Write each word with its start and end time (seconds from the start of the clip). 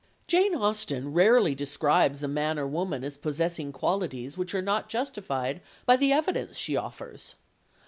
Jane 0.25 0.55
Austen 0.55 1.13
rarely 1.13 1.53
describes 1.53 2.23
a 2.23 2.27
man 2.27 2.57
or 2.57 2.65
woman 2.65 3.03
as 3.03 3.17
possessing 3.17 3.71
qualities 3.71 4.35
which 4.35 4.55
are 4.55 4.59
not 4.63 4.89
justified 4.89 5.61
by 5.85 5.95
the 5.95 6.11
evidence 6.11 6.57
she 6.57 6.75
offers. 6.75 7.35